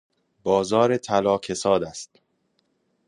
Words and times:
بازار 0.43 0.97
طلا 0.97 1.37
کساد 1.37 1.83
است. 1.83 2.21